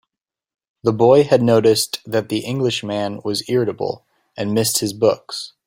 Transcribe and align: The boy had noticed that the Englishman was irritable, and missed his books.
The 0.81 0.93
boy 0.93 1.25
had 1.25 1.43
noticed 1.43 1.99
that 2.07 2.29
the 2.29 2.39
Englishman 2.39 3.21
was 3.23 3.47
irritable, 3.47 4.03
and 4.35 4.51
missed 4.51 4.79
his 4.79 4.93
books. 4.93 5.53